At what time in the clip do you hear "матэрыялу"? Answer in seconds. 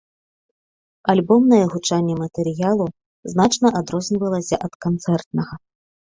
2.23-2.87